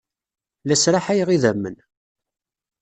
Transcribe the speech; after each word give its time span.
La 0.67 0.75
sraḥayeɣ 0.77 1.29
idammen. 1.35 1.77